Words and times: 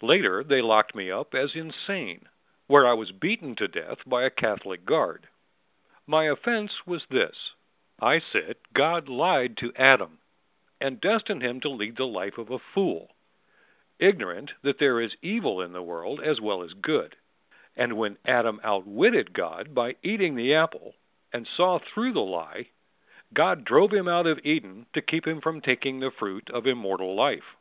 Later 0.00 0.42
they 0.42 0.62
locked 0.62 0.94
me 0.94 1.10
up 1.10 1.34
as 1.34 1.54
insane 1.54 2.30
Where 2.66 2.88
I 2.88 2.94
was 2.94 3.12
beaten 3.12 3.54
to 3.56 3.68
death 3.68 3.98
by 4.06 4.22
a 4.24 4.30
Catholic 4.30 4.86
guard. 4.86 5.28
My 6.06 6.24
offense 6.30 6.86
was 6.86 7.04
this: 7.08 7.36
I 8.00 8.20
said 8.20 8.56
God 8.72 9.06
lied 9.10 9.58
to 9.58 9.74
Adam, 9.76 10.20
and 10.80 10.98
destined 10.98 11.42
him 11.42 11.60
To 11.60 11.68
lead 11.68 11.96
the 11.96 12.06
life 12.06 12.38
of 12.38 12.50
a 12.50 12.58
fool, 12.58 13.14
Ignorant 13.98 14.52
that 14.62 14.78
there 14.78 14.98
is 14.98 15.14
evil 15.20 15.60
in 15.60 15.74
the 15.74 15.82
world 15.82 16.22
as 16.22 16.40
well 16.40 16.62
as 16.62 16.72
good. 16.72 17.16
And 17.76 17.98
when 17.98 18.16
Adam 18.24 18.62
outwitted 18.64 19.34
God 19.34 19.74
by 19.74 19.96
eating 20.02 20.36
the 20.36 20.54
apple 20.54 20.94
And 21.34 21.46
saw 21.46 21.78
through 21.78 22.14
the 22.14 22.22
lie, 22.22 22.68
God 23.34 23.66
drove 23.66 23.92
him 23.92 24.08
out 24.08 24.26
of 24.26 24.40
Eden 24.42 24.86
to 24.94 25.02
keep 25.02 25.26
him 25.26 25.42
from 25.42 25.60
taking 25.60 26.00
The 26.00 26.10
fruit 26.10 26.48
of 26.48 26.66
immortal 26.66 27.14
life. 27.14 27.56